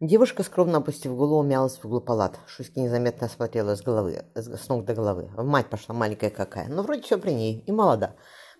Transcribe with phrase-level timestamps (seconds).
[0.00, 2.38] Девушка, скромно опустив голову, мялась в углу палат.
[2.46, 5.30] Шуська незаметно осмотрела с головы, с ног до головы.
[5.38, 8.14] Мать пошла маленькая какая, но вроде все при ней, и молода.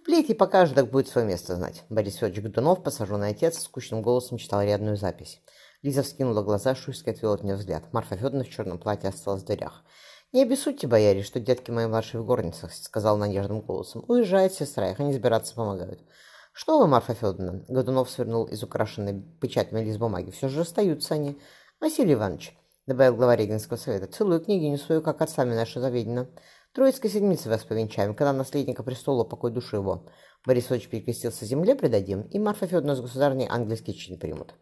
[0.07, 1.85] Плеть и покажет, так будет свое место знать.
[1.91, 5.43] Борис Федорович Годунов, посаженный отец, скучным голосом читал рядную запись.
[5.83, 7.93] Лиза вскинула глаза, Шуйская отвела от нее взгляд.
[7.93, 9.85] Марфа Федоровна в черном платье осталась в дверях.
[10.33, 14.07] «Не обессудьте, бояре, что детки мои младшие в горницах»,— сказал нежным голосом.
[14.09, 16.01] «Уезжает сестра, их они избираться помогают».
[16.59, 20.31] «Что вы, Марфа Федоровна?»— Годунов свернул из украшенной печатями лист бумаги.
[20.31, 21.39] «Все же остаются они».
[21.83, 22.57] «Василий Иванович»,—
[22.87, 26.31] добавил глава Регенского совета,— «целую княгиню свою, как отцами наша заведена.
[26.73, 30.07] Троицкой седмицы вас повенчаем, когда наследника престола покой души его.
[30.47, 34.55] Борис Ильич перекрестился земле предадим, и Марфа Федоровна с государней английский чин примут».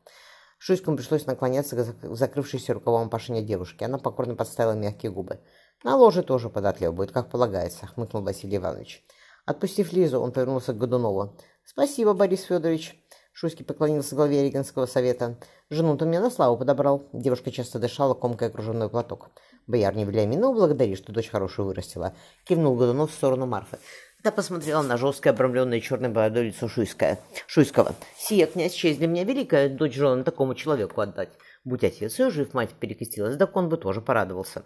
[0.59, 3.85] Шуйскому пришлось наклоняться к закрывшейся рукавом пашине девушки.
[3.85, 5.39] Она покорно подставила мягкие губы.
[5.85, 9.05] «На ложе тоже податливо будет, как полагается»,— хмыкнул Василий Иванович.
[9.47, 11.37] Отпустив Лизу, он повернулся к Годунову.
[11.65, 12.95] «Спасибо, Борис Федорович».
[13.33, 15.37] Шуйский поклонился главе Регенского совета.
[15.69, 17.09] «Жену-то мне на славу подобрал».
[17.13, 19.31] Девушка часто дышала, комкой окруженный платок.
[19.67, 23.79] «Бояр не Вильямину благодари, что дочь хорошую вырастила»,— кивнул Годунов в сторону Марфы.
[24.23, 27.19] Та посмотрела на жесткое, обрамленное черной бородой лицо Шуйское.
[27.47, 27.95] Шуйского.
[28.17, 31.31] «Сия, князь, честь для меня великая, дочь жены такому человеку отдать.
[31.65, 34.65] Будь отец ее жив, мать перекрестилась, да он бы тоже порадовался».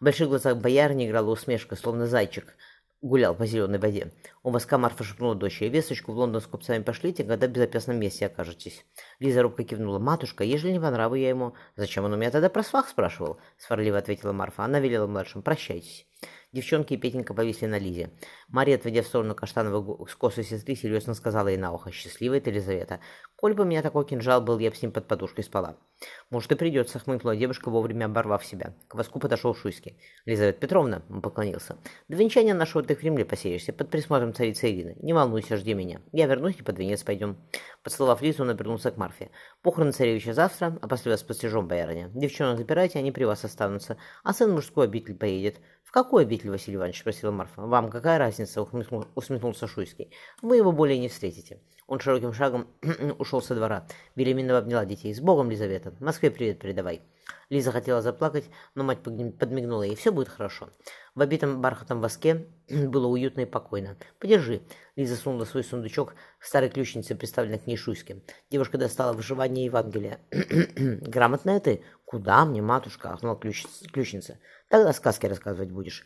[0.00, 2.54] В больших глазах боярни играла усмешка, словно зайчик
[3.04, 4.12] гулял по зеленой воде.
[4.42, 5.68] У воска Марфа шепнула дочери.
[5.68, 8.84] «Весточку в Лондон с купцами пошлите, когда в безопасном месте окажетесь».
[9.20, 9.98] Лиза робко кивнула.
[9.98, 13.38] «Матушка, ежели не по нраву я ему...» «Зачем он у меня тогда про свах спрашивал?»
[13.58, 14.64] Сварливо ответила Марфа.
[14.64, 15.42] Она велела младшим.
[15.42, 16.06] «Прощайтесь».
[16.54, 18.10] Девчонки и Петенька повисли на Лизе.
[18.46, 21.90] Мария, отведя в сторону каштановой скосу сестры, серьезно сказала ей на ухо.
[21.90, 23.00] «Счастливая ты, Елизавета.
[23.34, 25.76] Коль бы у меня такой кинжал был, я бы с ним под подушкой спала».
[26.30, 28.72] «Может, и придется»,— хмыкнула девушка, вовремя оборвав себя.
[28.86, 29.98] К воску подошел Шуйский.
[30.26, 31.76] «Елизавета Петровна»,— он поклонился,—
[32.08, 34.96] «до венчания нашего ты в Кремле посеешься, под присмотром царицы Ирины.
[35.02, 36.02] Не волнуйся, жди меня.
[36.12, 37.36] Я вернусь и под венец пойдем».
[37.84, 39.30] Поцеловав Лизу, он обернулся к Марфе.
[39.62, 42.10] «Похороны царевича завтра, а после вас постижем, боярыня.
[42.14, 45.60] Девчонок забирайте, они при вас останутся, а сын мужской обитель поедет
[45.94, 47.62] какой обитель, Василий Иванович?»– спросила Марфа.
[47.62, 48.62] «Вам какая разница?»–
[49.14, 50.10] усмехнулся Шуйский.
[50.42, 51.60] «Вы его более не встретите».
[51.86, 52.66] Он широким шагом
[53.18, 53.86] ушел со двора.
[54.16, 55.14] Велиминова обняла детей.
[55.14, 55.94] «С Богом, Лизавета!
[56.00, 57.02] Москве привет передавай!»
[57.48, 59.96] Лиза хотела заплакать, но мать подмигнула ей.
[59.96, 60.70] «Все будет хорошо».
[61.14, 63.96] В обитом бархатом воске было уютно и покойно.
[64.18, 64.62] «Подержи».
[64.96, 68.22] Лиза сунула свой сундучок к старой ключнице, представленной к ней Шуйске.
[68.50, 70.20] Девушка достала выживание Евангелия.
[70.30, 74.38] «Грамотная ты?» «Куда мне, матушка?»– ахнула ключница.
[74.68, 76.04] «Тогда сказки рассказывать будешь».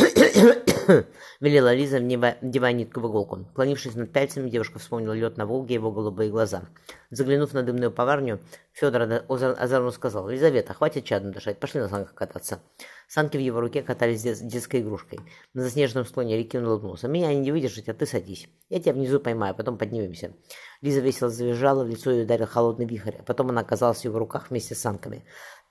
[1.40, 3.46] велела Лиза, вдевая нитку в иголку.
[3.54, 6.62] Клонившись над пальцами, девушка вспомнила лед на Волге и его голубые глаза.
[7.10, 8.40] Заглянув на дымную поварню,
[8.72, 12.60] Федор озорно сказал, «Лизавета, хватит чадно дышать, пошли на санках кататься».
[13.08, 15.18] Санки в его руке катались дет детской игрушкой.
[15.52, 17.08] На заснеженном склоне реки он улыбнулся.
[17.08, 18.48] «Меня не выдержать, а ты садись.
[18.68, 20.32] Я тебя внизу поймаю, потом поднимемся».
[20.80, 24.18] Лиза весело завизжала, в лицо ее ударил холодный вихрь, а потом она оказалась в его
[24.18, 25.24] руках вместе с санками.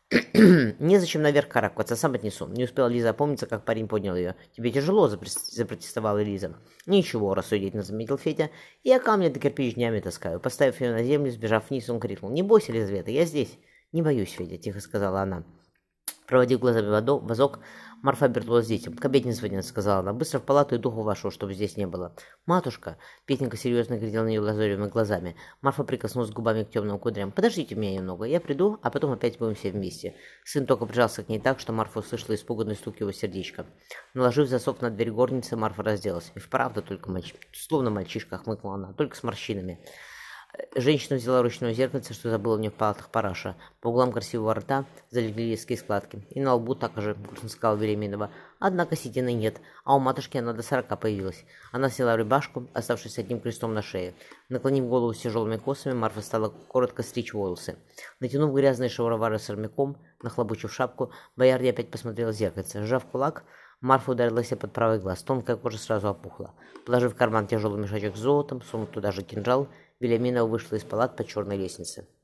[0.80, 2.48] «Незачем наверх карабкаться, сам отнесу».
[2.48, 4.36] Не успела Лиза опомниться, как парень поднял ее.
[4.58, 5.08] «Тебе тяжело?»–
[5.52, 6.56] запротестовала Лиза.
[6.88, 8.50] «Ничего»,– рассудительно заметил Федя.
[8.84, 10.40] «Я камни до кирпич днями таскаю».
[10.40, 12.32] Поставив ее на землю, сбежав вниз, он крикнул.
[12.32, 13.60] «Не бойся, Лизавета, я здесь».
[13.92, 15.44] «Не боюсь, Федя»,– тихо сказала она.
[16.30, 16.86] Проводив глазами
[17.26, 17.60] вазок,
[18.04, 18.94] Марфа детям.
[18.94, 20.14] «К обедне звонят»,— сказала она.
[20.14, 22.16] «Быстро в палату и духу вашу, чтобы здесь не было».
[22.46, 25.36] «Матушка!»— Петенька серьезно глядел на нее лазоревыми глазами.
[25.62, 27.32] Марфа прикоснулась губами к темным кудрям.
[27.32, 30.16] «Подождите меня немного, я приду, а потом опять будем все вместе».
[30.46, 33.66] Сын только прижался к ней так, что Марфа услышала испуганный стук его сердечка.
[34.14, 36.32] Наложив засов на дверь горницы, Марфа разделась.
[36.36, 39.84] «И вправду только мальчик, словно мальчишка»,— хмыкнула она,— «только с морщинами».
[40.76, 43.56] Женщина взяла ручное зеркальце, что забыла в ней в палатах параша.
[43.82, 46.26] По углам красивого рта залегли резкие складки.
[46.32, 48.32] И на лбу так же, грустно сказала Беременова.
[48.58, 51.46] Однако седины нет, а у матушки она до сорока появилась.
[51.72, 54.16] Она сняла рыбашку, оставшись одним крестом на шее.
[54.50, 57.78] Наклонив голову с тяжелыми косами, Марфа стала коротко стричь волосы.
[58.20, 62.84] Натянув грязные шаровары с армяком, нахлобучив шапку, боярня опять посмотрела в зеркальце.
[62.84, 63.44] Сжав кулак,
[63.82, 65.24] Марфа ударила себе под правый глаз.
[65.24, 66.54] Тонкая кожа сразу опухла.
[66.86, 71.16] Положив в карман тяжелый мешочек с золотом, сунув туда же кинжал, Вильяминова вышла из палат
[71.16, 72.08] по черной лестнице.